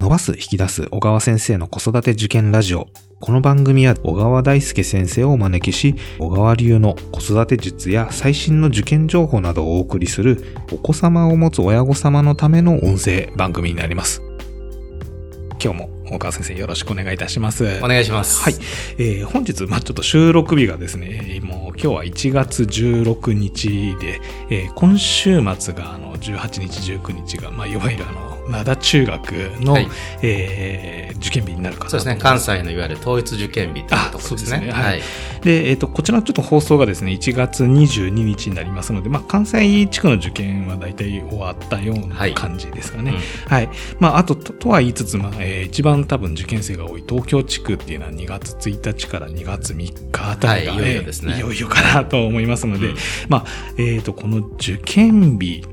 [0.00, 2.88] 伸ばす引き出す小川先生の子育て受験ラジオ。
[3.20, 14.22] この番組は小川大輔先生をお招きし、小川流の子育て術や最新の受験情報などをお送りするお子様を持つ親御様のための音声番組になります。
[15.62, 17.66] 今日も小川先生よろしくお願いいたします。
[17.82, 18.42] お願いします。
[18.42, 18.54] はい。
[18.96, 29.88] えー本日、まあちょっと収録日がですね、もう今日は1月16日で、えー今週末があの18日、19日が、まあいわゆるあの、灘中学の、はい
[30.22, 32.20] えー受験日になるかなとそうですね。
[32.20, 34.66] 関西のいわゆる統一受験日というところですね。
[34.66, 35.02] ねはいはい。
[35.42, 43.12] で、えっ、と、こちらのちょっと放送がですね、1月22日になりますので、まあ、関西地区の受験は大体終わったようなはい感じですかね。
[43.12, 43.18] うん
[43.50, 43.68] はい。
[43.98, 52.96] まあ、あと、ととは言いつつ、まあ、えー一番多分受験生が多い東京地区っていうのは2月1日から2月3日あたりが、はいいよいよですねえーいよいよかなと思いますので、うん
[53.28, 53.44] まあ、
[53.78, 55.64] えっ、と、この受験日、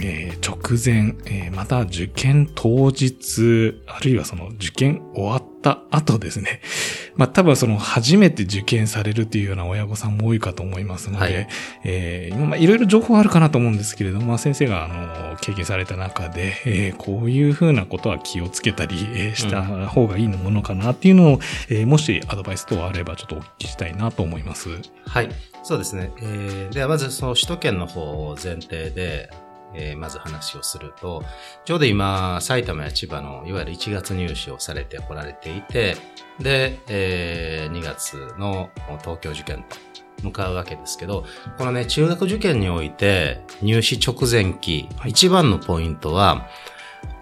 [0.00, 6.60] えー直前、えーまた受験当日、あるいはその受験終わった後ですね。
[7.16, 11.48] まあ多分その初めて受験されるっていうような親御さんも多いかと思いますので、はい
[11.84, 14.88] えー今まあいろいろ情報あるかなと思うんですけれども、まあ先生があ
[15.32, 24.68] の経験された中で、えーこういうふうなことは気をつけたり、えーした方がいいものかなっていうのを、えーもしアドバイス等あればちょっとお聞きしたいなと思います。
[25.06, 25.28] はい。
[25.62, 26.10] そうですね。
[26.20, 29.30] えーではまずその首都圏の方を前提で、
[29.74, 31.22] えーまず話をすると、
[31.64, 35.96] ちょうど今、埼玉や千葉のいわゆる1月入試をされてこられていて、
[36.38, 39.76] で、え2月の東京受験と
[40.22, 41.24] 向かうわけですけど、
[41.58, 46.48] このね、中学受験において入試直前期、はい一番のポイントは、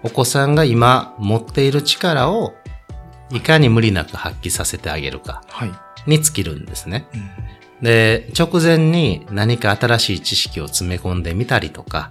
[0.03, 2.55] お子さんが今持っている力を
[3.31, 5.71] いかに無理なく発揮させてあげるかはい。
[6.05, 7.07] に尽きるんですね。
[7.13, 7.29] うん
[7.83, 12.09] で、直前に何か新しい知識を詰め込んでみたりとか、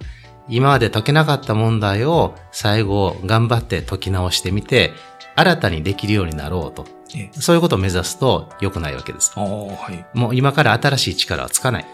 [0.49, 4.91] 今まで解けなかった問題を最後頑張って解き直してみて、
[5.35, 6.85] 新たにできるようになろうと。
[7.15, 9.31] えーそういうことを目指すと良くないわけです。
[9.37, 10.17] はい。
[10.17, 11.85] もう今から新しい力はつかない。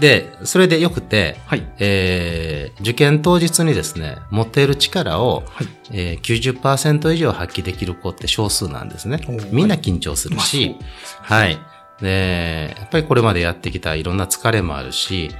[0.00, 1.66] で、それで良くて、はい。
[1.78, 5.68] えー受験当日にですね、持っている力を、はい。
[5.92, 9.20] えー90%以上発揮できる子って少数なんですね。
[9.50, 10.76] みんな緊張するし、
[11.20, 11.58] はい。
[12.00, 15.30] で、やっぱりこれまでやってきたいろんな疲れもあるし、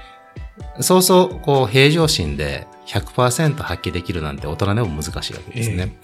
[0.80, 5.96] そうそう、こう、平常心で100%発揮できるなんて大人でも難しいわけですね。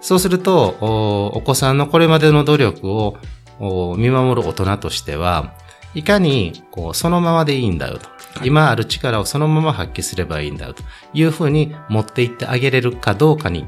[0.00, 3.16] そうするとお、お子さんのこれまでの努力を
[3.58, 5.54] お見守る大人としては、
[5.94, 8.08] いかに、こう、そのままでいいんだよと。
[8.08, 10.82] はい今ある力をそのまま発揮すればいいんだよと
[11.14, 13.64] いうふうに持っていってあげれるかどうかに、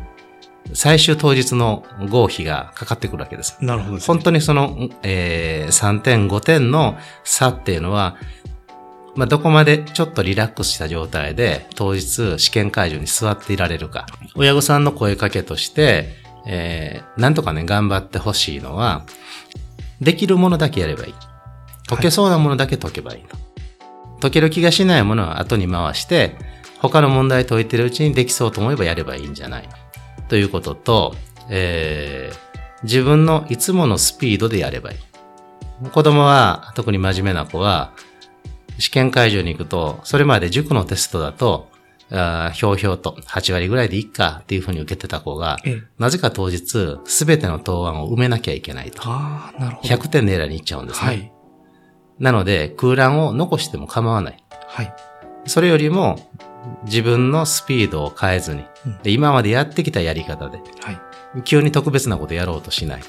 [0.74, 3.56] 最終当日の合否がかかってくるわけです。
[3.62, 4.02] なるほどね。
[4.06, 8.16] 本当にその、えー3点、5点の差っていうのは、
[9.18, 14.06] まあ、どこまでちょっとリラックスした状態で当日試験会場に座っていられるか。
[14.36, 16.14] 親御さんの声かけとして、
[16.46, 19.04] えーなんとかね、頑張ってほしいのは、
[20.00, 21.14] できるものだけやればいい。
[21.88, 23.36] 解けそうなものだけ解けばいいと。
[24.20, 26.36] 解ける気がしないものは後に回して、
[26.78, 29.68] 他の問題解いてるうちにできそうと思えばやればいいんじゃない
[30.28, 31.16] ということと、
[31.50, 32.48] えー
[32.84, 35.90] 自分のいつものスピードでやればいい。
[35.90, 37.90] 子供は、特に真面目な子は、
[38.78, 41.68] 試験会場に行くと、それまで塾のテストだと、
[42.10, 49.02] あーひょうひょうと8割ぐらいでいいかっていうふうに受けてた子が、ええなぜか当日、すべての答案を埋めなきゃいけないと。
[49.04, 49.88] ああ、なるほど。
[49.88, 51.06] 100点狙いに行っちゃうんですね。
[51.06, 51.32] はい。
[52.18, 54.44] なので、空欄を残しても構わない。
[54.66, 54.94] はい。
[55.46, 56.30] それよりも、
[56.84, 61.42] 自分のスピードを変えずに、うんで今までやってきたやり方で、はい。
[61.44, 63.02] 急に特別なことやろうとしない。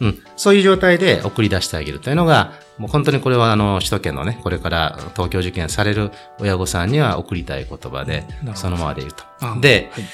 [0.00, 0.18] ううん。
[0.36, 8.24] そういう状態で送り出してあげるというのが、もう本当にこれはあの、首都圏のね、これから東京受験される親御さんには送りたい言葉で
[8.54, 9.56] そのままで言うとあ。
[9.60, 10.04] で、はい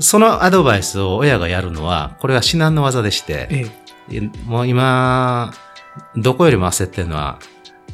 [0.00, 3.66] そのアドバイスを親がやるのは、これは至難の技でして、え
[4.10, 5.52] えもう今、
[6.16, 7.38] どこよりも焦ってるのは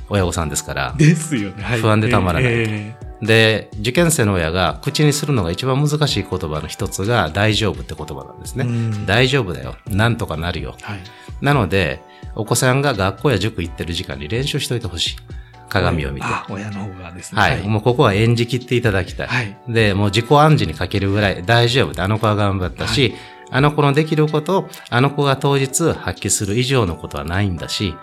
[0.09, 1.63] 親御さんですから、ですよね。
[1.63, 8.65] はい不安でたまらないえで、受験生の親が口にするのが一番難しい言葉の一つが大丈夫って言葉なんですね。
[8.65, 9.77] うん大丈夫だよ。
[9.87, 10.77] なんとかなるよ。
[10.81, 11.01] えはい。
[11.41, 12.03] なので、
[12.35, 15.17] お子さんが学校や塾行ってる時間に練習しといてほしい。
[15.69, 16.27] 鏡を見て。
[16.27, 17.41] あ、親の方がですね。
[17.41, 17.63] はい。
[17.67, 19.27] もうここは演じ切っていただきたい。
[19.27, 19.57] はい。
[19.69, 23.15] で、もう自己暗示にかけるぐらい大丈夫ってあの子は頑張ったし、
[23.51, 27.95] あの子のできることをあの子が当日発揮する以上のことはないんだし、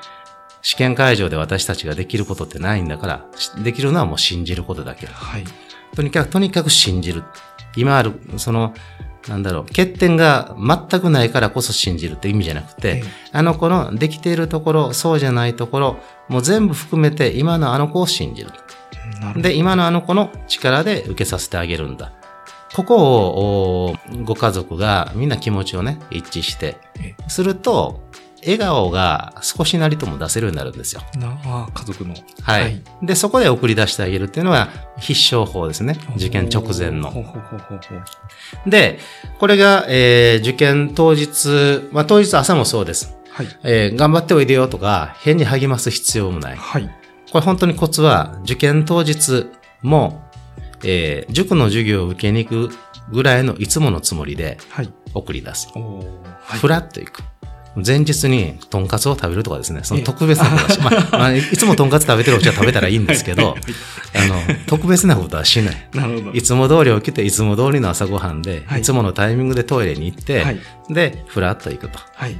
[0.61, 5.13] 試験会場で私たちができることってないんだから、しできるのはもう信じることだけだ。
[5.13, 5.43] はい。
[5.95, 7.23] とにかく、とにかく信じる。
[7.75, 8.73] 今ある、その、
[9.27, 15.97] なんだろう、欠点が全くないからこそ信じるって意味じゃなくて、ええあの子のできているところ、そうじゃないところ、
[16.27, 18.49] もう全部含めて今のあの子を信じる。
[19.19, 19.41] なるほど。
[19.41, 22.13] で、今のあの子の力で受けさせてあげるんだ。
[22.75, 28.01] ここをおご家族がみんな気持ちをね、一致して、えすると、
[28.43, 31.01] 笑顔が少しなりとも出せるようになるんですよ。
[31.17, 32.13] なあ家族の。
[32.41, 32.61] はい。
[32.63, 35.97] はいで、そこで送り出してあげるっていうのが必勝法ですね。
[36.15, 37.09] 受験直前の。
[37.11, 38.99] ほうほうほうほで、
[39.39, 43.15] これが、えー受験当日、まあ当日朝もそうです。
[43.31, 43.47] はい。
[43.63, 46.57] えー頑張っておいでよとか、変に励ます必要もない。
[46.57, 46.89] はい。
[47.31, 49.47] これ本当にコツは、受験当日
[49.81, 50.23] も、
[50.83, 52.69] えー塾の授業を受けに行く
[53.11, 54.93] ぐらいのいつものつもりではい。
[55.13, 55.67] 送り出す。
[55.75, 57.23] はいふらっと行く。
[57.75, 63.55] 前日にとんかつを食べるとかですね、そのええ特別なことはし、 まあ、まあ、いつもとんかつ食べてるうちは食べたらいいんですけど、
[64.13, 65.87] あの、特別なことはしない。
[65.93, 66.37] なるほど。
[66.37, 70.59] いつも通り起きて、いつも通りの朝ごはんで、はいい、つものタイミングでトイレに行って、はい。
[70.89, 71.99] で、ふらっと行くと。
[72.13, 72.35] はい。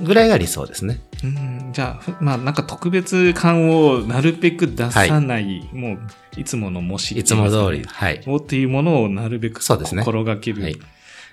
[0.00, 0.98] ぐらいが理想ですね。
[1.22, 5.98] うんじゃあ、ふまあなんか特別感をなるべく出さない、もう
[6.40, 7.80] いつもの模試いつも通り。
[7.80, 7.84] り。
[7.86, 8.22] はい。
[8.26, 10.62] をっていうものをなるべくそうですね心がける。
[10.62, 10.76] はい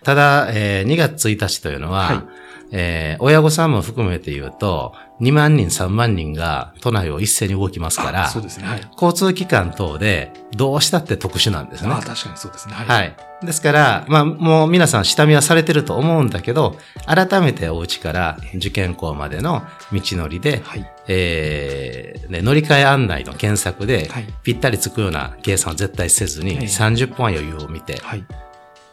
[0.03, 2.40] ただ、えー2月1日というのは、はい
[2.71, 8.65] えー親御さんも含めて言うと、2万人、3万人が都内を一斉に動きますから、あそうですね。
[8.65, 8.89] はい。
[8.93, 11.91] 交通機関等でどうしたって特殊なんですね。
[11.91, 12.73] あ確かにそうですね。
[12.73, 12.87] はい。
[12.87, 13.15] はい。
[13.45, 16.75] ですから、まあ、もう皆さん下見はされてると思うんだけど、
[17.05, 20.91] 改めてお家から受験校までの道のりで、はい。
[21.07, 24.27] えーね、乗り換え案内の検索で、はい。
[24.43, 28.25] ぴったりつくような計算は絶対せずに、ええ30分は余裕を見てはい。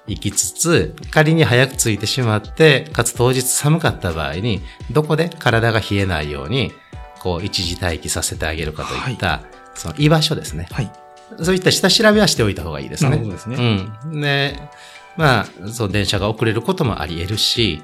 [0.09, 6.73] 行きつつ、仮に早く着いてしまって、かつ当日寒かった場合に、どこで体が冷えないように、
[7.21, 9.43] こう、一時待機させてあげるかといった、
[9.75, 10.67] その居場所ですね。
[10.73, 10.91] はい。
[11.43, 13.11] そういった下調べはしておいた方がいいですね。
[13.11, 13.57] なるほどですね。
[14.05, 14.21] うん。
[14.21, 14.59] で、
[15.17, 17.83] まあ、そう、電車が遅れることもあり得るし、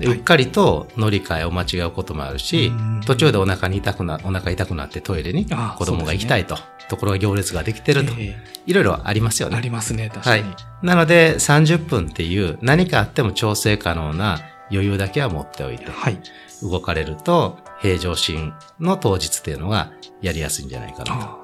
[0.00, 6.56] うっかりと乗り換えを間違うこともあるしうん、途中でお腹に痛くな、お腹痛くなってトイレにあ子供が行きたいと、
[6.88, 9.56] ところが行列ができてると、えいろいろありますよね。
[9.56, 10.48] えありますね、確はいか
[10.82, 10.88] に。。
[10.88, 14.40] なので、30分っていう何かあっても調整可能な
[14.70, 16.18] 余裕だけは持っておいて、はい。
[16.62, 21.38] 動かれると、平常心の当日っていうのがやりやすいんじゃないかな。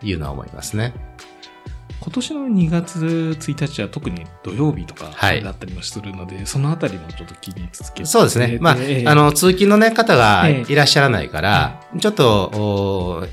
[0.00, 0.94] というのは思いますね。
[2.08, 2.98] 今年の2月
[3.38, 8.06] 1日は特に土曜日とかはいだったりもするので、そのあたりもちょっと気につけて。
[8.06, 8.56] そうですね。
[8.62, 13.26] まあ、ええあの、通勤のね、方がええいらっしゃらないから、ちょっと、お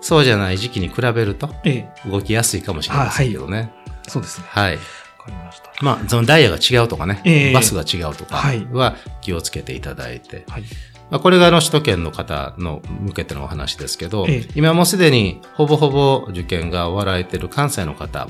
[0.00, 3.72] そうじゃない時期に比べるとええ、動きやすいかもしれませんけどね。
[4.06, 4.46] そうですね。
[4.48, 4.76] はい。
[4.76, 4.84] わか
[5.26, 5.72] りました。
[5.82, 10.44] まあ、そのダイヤが違うとかね、ええバスが違うとかはいは気をつけていただいて。
[10.48, 10.64] はい。
[11.12, 18.26] まあ、これがあの首都圏の方の向けてのお話ですけど、ええ今もうすでにほぼほぼ受験が終わられている関西の方。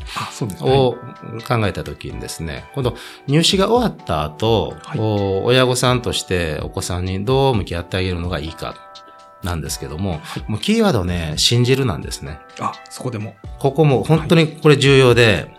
[0.60, 0.96] を
[1.46, 2.96] 考えたときにですね、今度
[3.28, 8.74] 入試が終わった後、はいお親御さんとしてお子さんにどう向き合ってあげるのがいいか
[9.44, 12.40] なんですけども、もうキーワードね、信じるなんですね。
[12.58, 13.36] あ、そこでも。
[13.60, 15.54] ここも本当にこれ重要で、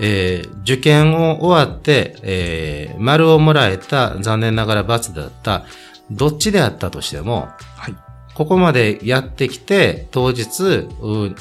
[0.00, 5.64] えー受験を終わって、えー丸をもらえた、残念ながら罰だった、
[6.10, 7.94] どっちであったとしても、はい。
[8.34, 11.34] ここまでやってきて、当日、う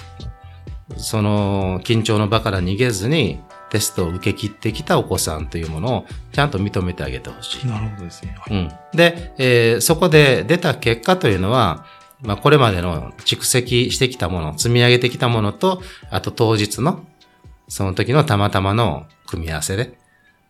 [0.97, 7.67] その緊張の場から逃げずにテストを受け切ってきたお子さんというものをちゃんと認めてあげてほしい。
[7.67, 8.35] なるほどですね。
[8.39, 8.57] はい。
[8.57, 11.85] うん、で、えーそこで出た結果というのは、
[12.21, 17.05] まあ、これまでの蓄積してきたもの、積み上げてきたものと、あと当日の、
[17.67, 19.97] その時のたまたまの組み合わせで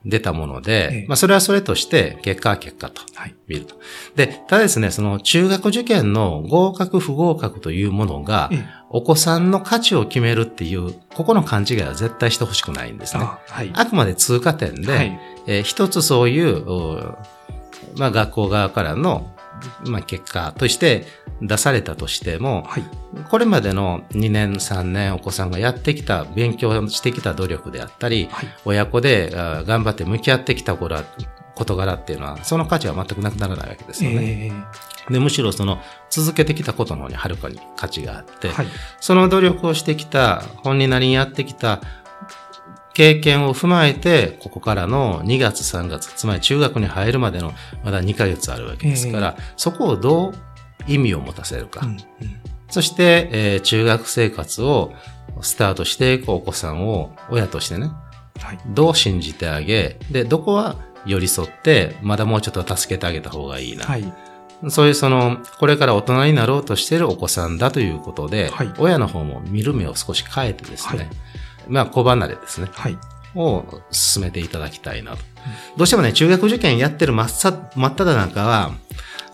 [0.07, 3.35] 出たもので、ええまあ、それはそれとして、結果は結果とはい。
[3.47, 3.75] 見ると。
[4.15, 13.23] で、ただですね、その中学受験の合格不合格というものがえ、えお子さんの価値を決めるっていう、ここの勘違いは絶対してほしくないんですね。
[13.23, 13.71] あ、はい。
[13.73, 15.19] あくまで通過点で、はい。
[15.47, 17.17] えー一つそういう、お
[17.97, 19.33] まあ、学校側からの、
[19.85, 21.05] まあ、結果として
[21.41, 22.83] 出されたとしても、はい。
[23.29, 28.47] これまでの2年、3年お子さんがやってきた、勉強してきた努力であったり、はい。
[28.65, 30.95] 親子であ頑張って向き合ってきたこと
[31.55, 34.51] 事柄っていうのは、その価値は全くなくならないわけですよね。
[35.09, 35.79] えでむしろその
[36.09, 38.67] 続けてきたことの方にはるかに価値があって、えはい。
[38.99, 41.81] その努力をしてきた、本人なりにやってきた
[42.93, 47.53] 経験を踏まえて、ここからの2月3月、つまり中学に入るまでの
[47.83, 50.33] まだ2ヶ月あるわけですから、そこをどう
[50.87, 51.85] 意味を持たせるか。
[51.85, 51.91] うん。
[51.91, 51.97] うん
[52.69, 54.93] そして、えー中学生活を
[55.41, 57.91] スタートしていくお子さんを親としてね、
[58.41, 58.59] はい。
[58.67, 60.75] どう信じてあげ、で、どこは
[61.05, 63.85] 寄り添って、まだもうちょっと助けてあげた方がいいな。
[63.85, 64.13] はい。
[64.69, 71.09] そういうその、これから大人になろうとしているお子さんだということで、はい親の方も見る目を少し変えてですね、はい
[71.67, 72.97] まあ、子離れですね、はい。
[73.35, 75.19] を進めていただきたいなと。
[75.77, 78.71] どうしてもね、中学受験やってる真っさ真っ只中は、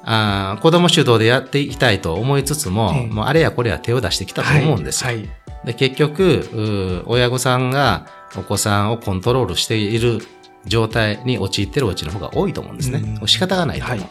[0.05, 5.07] あー子供主導でやっていきたいと思いつつも、ええもうあれやこれや手を出してきたと思うんですよ。
[5.11, 5.29] はい。
[5.65, 8.05] で結局、親御さんが
[8.35, 10.19] お子さんをコントロールしている
[10.65, 13.17] 状態に陥っているお家の方が多いと思うんですね。
[13.21, 13.97] うん仕方がないと思う。
[13.99, 14.09] はい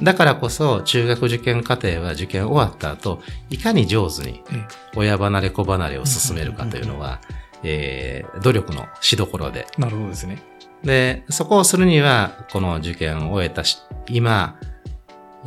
[0.00, 7.20] だからこそ、中学受験課程は受験終わった後、いかに上手にえ親離れ子離れを進めるかというのは、
[7.64, 9.66] えー努力のしどころで。
[9.76, 10.38] なるほどですね。
[10.84, 14.56] で、そこをするには、この受験を終えたし、今、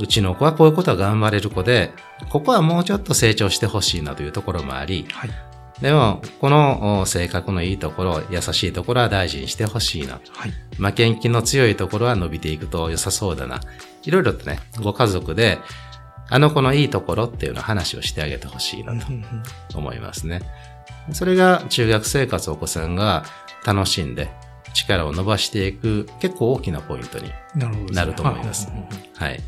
[0.01, 1.91] うちの子はこういうことは頑張れる子で、
[2.29, 5.29] ここはもうちょっと成長してほしいなというところもあり、はい。
[5.81, 10.19] でも、このお性格のいいところ、優しいところは大事にしてほしいな。
[10.31, 10.53] はい。
[10.77, 13.61] 負けん気の強いところは伸びていくと良さそうだな。
[14.03, 15.59] いろいろとね、ご家族で、
[16.29, 18.93] あの子のいいところっていうのを話をしてあげてほしいな
[19.69, 20.41] と思いますね。
[21.11, 23.25] それが中学生活お子さんが
[23.65, 24.31] 楽しんで
[24.73, 27.31] 力を伸ばしていく結構大きなポイントに。
[27.91, 28.69] なると思います
[29.15, 29.41] はい。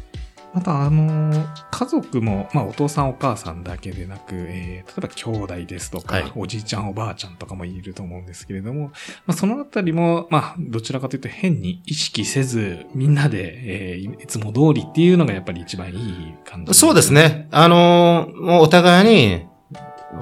[0.54, 8.90] また、あの、家族も、まあ、お父さんお母さんだけでなく、えー、例えば兄弟ですとか、はいおじいちゃんおばあちゃんとかもいると思うんですけれども、
[9.26, 16.74] まあ、そのあたりも、まあ、どちらかというと変に意識せず、みんなで、えー、いつも通りっていうのがやっぱり一番いい感じ。
[16.74, 17.12] そうです。
[17.14, 17.48] ね。
[17.52, 19.48] あのーもうお互いに、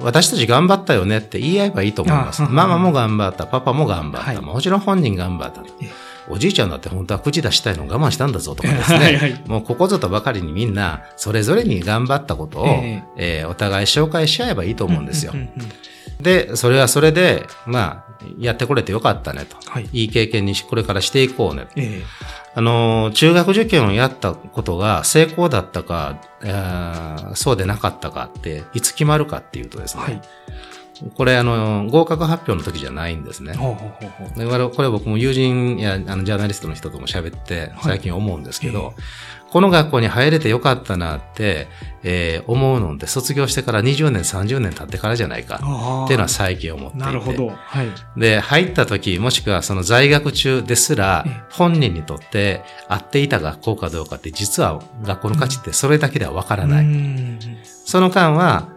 [0.00, 2.42] 私たち頑張ったよねって言い合えばいいと思います。
[2.42, 4.26] あママも頑張った、パパも頑張った。
[4.26, 6.11] はいもちろん本人頑張ったええ。
[6.28, 8.98] おじいちゃんだって本当は口出したいのを我慢したんだぞとかですね。
[8.98, 15.36] はいはいもうここぞとばかりにみんな、それぞれに頑張ったことを、ええーお互い紹介し合えばいいと思うんですよう。
[15.36, 15.72] んうんうん
[16.22, 19.56] で、それはそれで、まあ、やってこれてよかったねと。
[19.68, 19.88] はい。
[19.92, 21.66] いい経験にしこれからしていこうね。
[21.76, 22.02] え
[22.54, 30.02] あのー、中学受験をやったことが成功だったか、えーそうでなかったかって、いつ決まるかっていうとですね。
[30.02, 30.22] ーはい。
[31.16, 33.54] これ、あの、合格発表の時じゃないんですね。
[33.54, 34.38] ほうほうほうほう。
[34.38, 39.02] だからこれ僕も友人やあのジャーナリストの人とも喋って最近思うんですけど、え
[39.52, 41.68] この学校に入れてよかったなって、
[42.02, 47.04] えー思うのって卒業してから20年、30年経ってからじゃないかっていうのは最近思っていて。
[47.06, 47.48] なるほど。
[47.48, 47.88] はい。
[48.16, 56.84] で、入った時、もしくはその在学中ですらええ、本人にとって合っていた学校かどうかって実は学校の価値ってそれだけではわからない。
[56.86, 57.38] うん
[57.84, 58.68] その間は、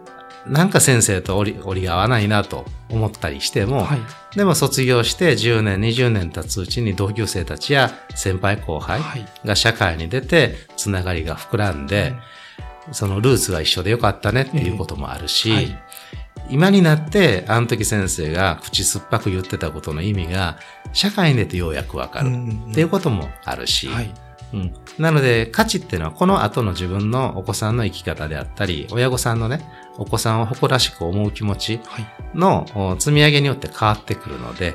[0.48, 4.00] なんか先生と折り折り合わないなと思ったりしても、はい。
[4.36, 9.26] でも卒業して10年、20年経つうちに同級生たちや先輩後輩はい。
[9.44, 12.14] が社会に出て、つながりが膨らんで、
[12.92, 15.82] そのルーツが一緒でよかったねっていうこともあるし、はい
[16.48, 20.58] 今になって、あの時先生が口酸っぱく言ってたことの意味が、
[20.92, 22.28] 社会に出てようやくわかる
[22.70, 24.14] っていうこともあるし、はい。
[24.54, 29.60] うん、なので価値っていうのはこの後の自分のお子さんの生き方であったり、親御さんのね、
[29.98, 32.06] お子さんを誇らしく思う気持ちはい。
[32.34, 34.74] のお積み上げによって変わってくるので、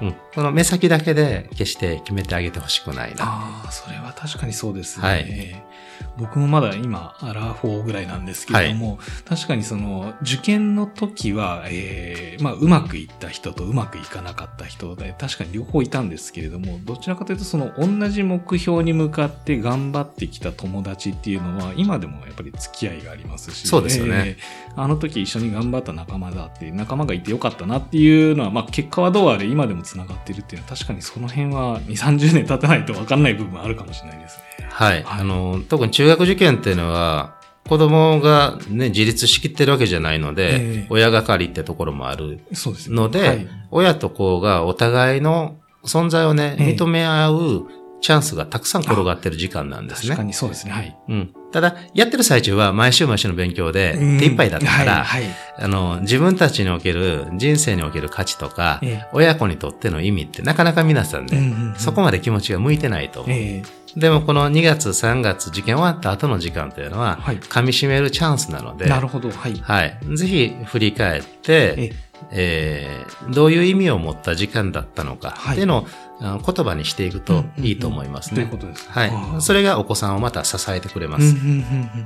[0.00, 3.24] うん、この目先だけで決して決めてあげてほしくないな。
[3.24, 5.08] ああ、それは確かにそうですね。
[5.08, 5.76] はい
[6.18, 34.68] 僕もまだ今、アラフォーぐらいなんですけれども、確かにその、受験の時は、えー、まあ、うまくいった人とうまくいかなかった人で、確かに両方いたんですけれども、どちらかというと、その、同じ目標に向かって頑張ってきた友達っていうのは、今でもやっぱり付き合いがありますし、そうですよねえーあの時一緒に頑張った仲間だって、仲間がいてよかったなっていうのは、まあ、結果はどうあれ今でも繋がってるっていうのは、確かにその辺は2、30年経たないと分かんない部分あるかもしれないですね。
[34.68, 35.02] はい。
[35.02, 37.36] はいあの、特に中学受験っていうのは、
[37.68, 42.96] 子供がね、自立しきってるわけじゃないので、ええ親がかりってところもあるそうですね。
[42.96, 47.66] ので、はい親と子がお互いの存在をね、ええ認め合う
[48.00, 50.10] チャンスがたくさん転がってる時間なんですね。
[50.10, 50.72] 確かにそうですね。
[50.72, 50.96] はい。
[51.08, 51.34] うん。
[51.56, 55.24] ただ、やってる最中は毎週毎週の勉強で手一杯だったから、はい。
[55.24, 63.34] はいあの、自分たちにおける、人生における価値とか、ええ親子にとっての意味ってなかなか皆さんね、うんうんうんそこまで気持ちが向いてないと思う。
[63.34, 63.62] え
[63.96, 69.30] でもこの2月、3月、受験終わった後の時間というのは、はい噛み締めるチャンスなので、えなるほど。
[69.30, 69.54] はい。
[69.54, 69.98] はい。
[70.14, 71.92] ぜひ振り返って、え
[72.30, 75.86] えーどういう意味を持った時間だったのか、はいっていうのを
[76.20, 78.36] あ言葉にしていくといいと思いますね。
[78.36, 78.88] ということです。
[78.92, 79.10] あはい。
[79.10, 81.24] ーそれがお子さんをまた支えてくれます。
[81.24, 82.04] うんうんうんうん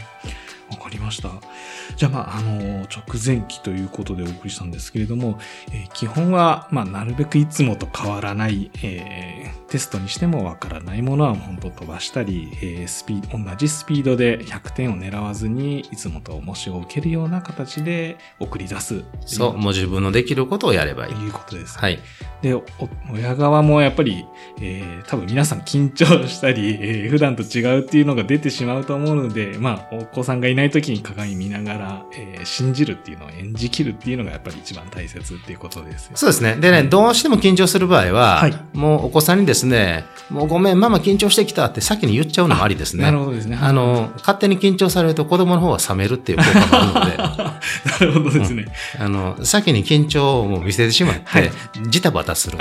[0.70, 1.30] わかりました。
[1.96, 5.36] じゃあ、まあ、あの、直前期ということでお送りしたんですけれども、
[5.72, 19.04] えー基本は、まあ、なるべくいつもと変わらない、えーテストにしてもわからないものは本当飛ばしたり、えースピード、同じスピードで100点を狙わずに、いつもと模試を受けるような形で送り出す。
[19.24, 21.14] そう、もう自分のできることをやればいい。
[21.14, 21.78] ということです。
[21.78, 22.00] はい。
[22.42, 22.64] で、お
[23.12, 24.26] 親側もやっぱり、
[24.60, 36.56] えー、多分皆さん緊張したり、えー、普段と違うっていうのが出てしまうと思うので、まあ、お子さんがいない時に鏡見ながら、えー、信じるっていうのを演じきるっていうのがやっぱり一番大切っていうことですよ、そうですね。
[36.56, 43.04] でね、どうしても緊張する場合は、はい、もうお子さんにですね、もうごめん、ママ緊張してきたって先に言っちゃうのもありですね。
[43.04, 43.58] なるほどですね。
[43.60, 47.16] あの、勝手に緊張されると子供の方は冷めるっていう効果もあるので。
[47.20, 48.66] なるほどですね、
[48.98, 51.50] うん、あの、先に緊張を見せてしまって、はい、
[51.88, 52.58] ジタバタする。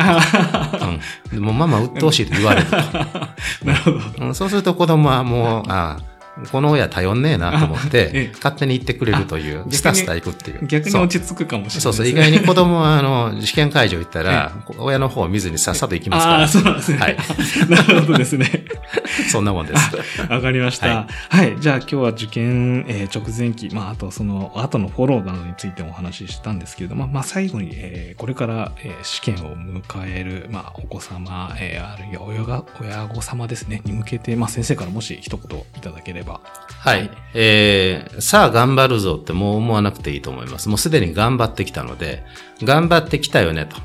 [1.31, 2.75] うん、もうママ鬱陶しいと言われると。
[3.65, 4.35] なるほど、うん。
[4.35, 6.18] そうすると子供はもう、ああ、
[6.51, 10.65] この親頼んねえなと思って、 勝手に言ってくれるという、スタスタ行くっていう。
[10.67, 16.39] 逆に落ち着くかもしれない、ね、そうそう、意外に子供は、 あの、試験会場行ったら、親の方を見ずにさっさと行きますから。
[16.39, 16.97] ああ、そうですね。
[16.97, 17.17] はい。
[17.69, 18.65] なるほどですね。
[19.29, 19.95] そんなもんです。
[20.29, 20.87] わかりました。
[20.87, 21.55] はい、はい。
[21.59, 36.41] じゃあ今日は受験、えー、直前期、まあ、あとその後のフォローなどについてお話ししたんですけれども、まあ、最後に、えー、これから、えー、試験を迎える、まあ、お子様、えー、あるいは親が、親御様ですね、に向けて、まあ、先生からもし一言いただければ。
[36.79, 37.09] はい。
[37.33, 40.69] えー、さあ頑張るぞってもう思わなくていいと思います。
[40.69, 42.23] もうすでに頑張ってきたので、
[42.63, 43.77] 頑張ってきたよねと。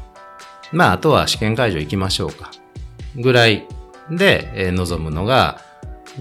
[0.72, 2.50] まあ、あとは試験会場行きましょうか。
[3.16, 3.66] ぐらい
[4.10, 5.60] で、えー、望むのが、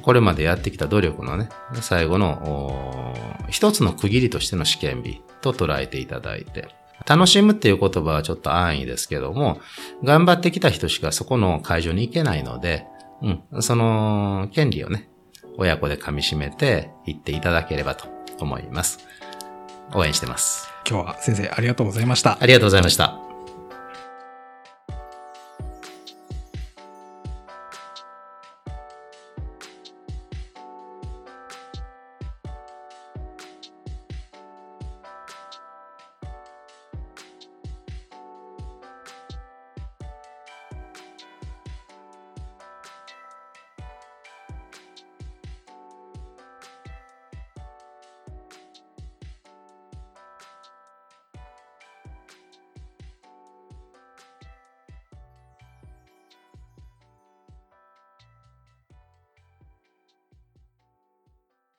[0.02, 1.50] これまでやってきた努力のね、
[1.82, 3.14] 最後の、
[3.50, 6.70] 一つの区切りとしての試験日と捉えていただいて、
[7.06, 9.60] 楽しむっていう言葉はちょっと安易ですけども、
[10.04, 12.88] 頑張ってきた人しかそこの会場に行けないので、
[13.22, 15.10] うん、その権利をね、
[15.58, 18.08] 親子で噛み締めて行っていただければと
[18.40, 19.00] 思います。
[19.94, 20.70] 応援してます。
[20.90, 22.38] 今日は先生ありがとうございました。
[22.40, 23.33] ありがとうございました。